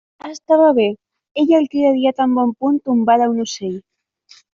[0.27, 0.85] Estava bé;
[1.41, 3.77] ell el cridaria tan bon punt tombara un ocell.